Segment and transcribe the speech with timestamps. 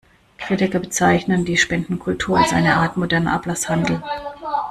[0.39, 4.01] Kritiker bezeichnen die Spendenkultur als eine Art modernen Ablasshandel.